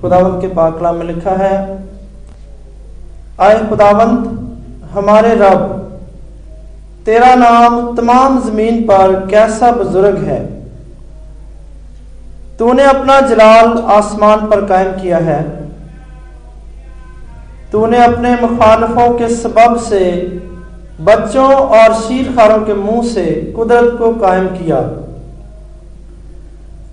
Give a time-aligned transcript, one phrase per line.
[0.00, 1.56] खुदावंत के पाकला में लिखा है,
[3.40, 4.28] आए खुदावंत,
[4.92, 5.74] हमारे रब,
[7.06, 10.40] तेरा नाम तमाम ज़मीन पर कैसा बुज़ुर्ग है?
[12.58, 15.40] तूने अपना जलाल आसमान पर कायम किया है।
[17.72, 20.04] तूने अपने मुखालफों के सबब से
[21.00, 23.24] बच्चों और शीरखारों के मुँह से
[23.56, 24.80] कुदरत को कायम किया,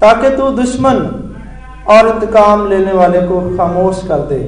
[0.02, 1.00] ताकि तू दुश्मन
[1.90, 4.40] और इंतकाम लेने वाले को खामोश कर दे।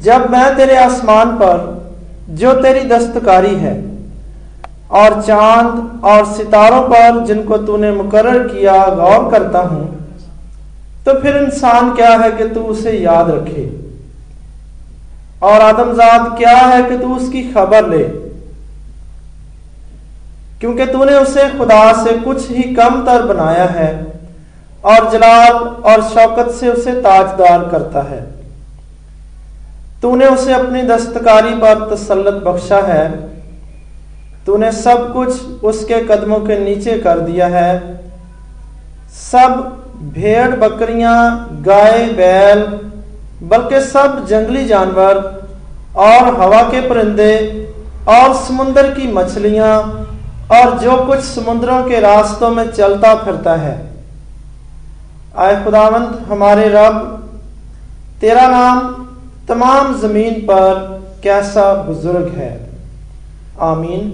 [0.00, 1.56] जब मैं तेरे आसमान पर,
[2.30, 3.74] जो तेरी दस्तकारी है,
[4.92, 9.88] और चाँद और सितारों पर जिनको तूने मुकर्र किया, गौर करता हूँ
[11.06, 13.62] तो फिर इंसान क्या है कि तू उसे याद रखे?
[15.42, 18.02] और आदमजाद क्या है कि तू उसकी खबर ले?
[20.60, 23.88] क्योंकि तूने उसे खुदा से कुछ ही कम तर बनाया है
[24.84, 25.52] और जलाल
[25.86, 28.20] और शौकत से उसे ताजदार करता है।
[30.02, 33.08] तूने उसे अपनी दस्तकारी पर तसल्लत बख्शा है।
[34.46, 38.00] तूने सब कुछ उसके कदमों के नीचे कर दिया है।
[39.12, 39.82] सब
[40.14, 42.62] भेड़ बकरियाँ, गाय, बैल,
[43.42, 45.18] बल्कि सब जंगली जानवर
[45.96, 47.36] और हवा के परिंदे
[48.08, 49.76] और समुद्र की मछलियाँ
[50.52, 53.89] और जो कुछ समुद्रों के रास्तों में चलता फिरता है।
[55.34, 56.96] आए खुदावंत हमारे रब
[58.20, 58.80] तेरा नाम
[59.48, 60.78] तमाम ज़मीन पर
[61.22, 62.50] कैसा बुज़ुर्ग है।
[63.60, 64.08] आमीन।